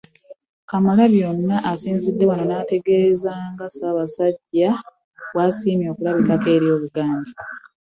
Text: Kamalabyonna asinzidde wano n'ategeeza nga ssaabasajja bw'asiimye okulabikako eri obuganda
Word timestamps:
Kamalabyonna 0.69 1.55
asinzidde 1.71 2.23
wano 2.29 2.43
n'ategeeza 2.47 3.31
nga 3.51 3.65
ssaabasajja 3.69 4.69
bw'asiimye 5.31 5.87
okulabikako 5.93 6.47
eri 6.55 6.67
obuganda 6.75 7.33